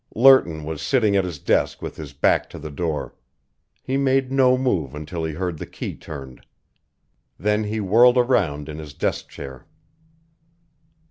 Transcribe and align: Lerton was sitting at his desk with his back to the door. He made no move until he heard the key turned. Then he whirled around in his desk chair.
Lerton 0.15 0.63
was 0.63 0.81
sitting 0.81 1.15
at 1.15 1.25
his 1.25 1.37
desk 1.37 1.79
with 1.79 1.95
his 1.95 2.11
back 2.11 2.49
to 2.49 2.57
the 2.57 2.71
door. 2.71 3.13
He 3.83 3.97
made 3.97 4.31
no 4.31 4.57
move 4.57 4.95
until 4.95 5.23
he 5.23 5.33
heard 5.35 5.59
the 5.59 5.67
key 5.67 5.95
turned. 5.95 6.43
Then 7.37 7.65
he 7.65 7.79
whirled 7.79 8.17
around 8.17 8.67
in 8.67 8.79
his 8.79 8.95
desk 8.95 9.29
chair. 9.29 9.67